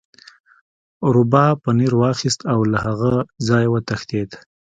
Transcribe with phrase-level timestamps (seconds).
[1.15, 3.11] روباه پنیر واخیست او له هغه
[3.47, 4.31] ځایه وتښتید.